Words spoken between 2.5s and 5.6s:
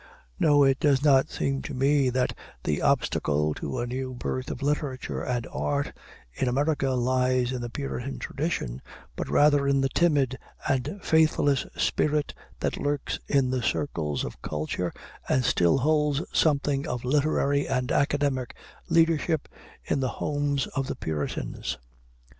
the obstacle to a new birth of literature and